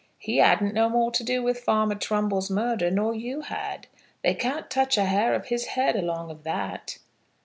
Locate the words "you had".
3.13-3.85